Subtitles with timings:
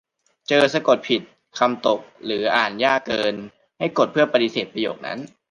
[0.47, 1.21] เจอสะกดผิด
[1.59, 3.35] คำตก หรืออ่านยากเกิน
[3.79, 5.19] ให้กด เพื่อปฏิเสธประโยคนั้น